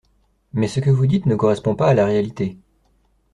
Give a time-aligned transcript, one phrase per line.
[0.53, 2.57] Mais ce que vous dites ne correspond pas à la réalité.